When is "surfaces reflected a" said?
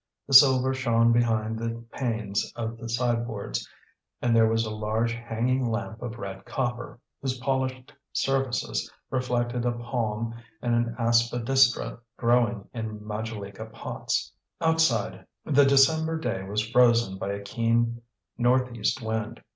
8.11-9.73